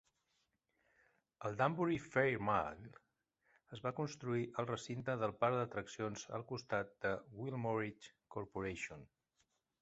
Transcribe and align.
El 1.49 1.57
Danbury 1.57 1.99
Fair 2.05 2.39
Mal 2.47 2.81
es 3.77 3.83
va 3.83 3.91
construir 3.99 4.47
al 4.63 4.69
recinte 4.71 5.15
de 5.25 5.29
parc 5.45 5.59
d'atraccions 5.61 6.25
al 6.39 6.47
costat 6.55 6.91
de 7.07 7.13
la 7.13 7.21
Wilmorite 7.45 8.17
Corporation. 8.39 9.07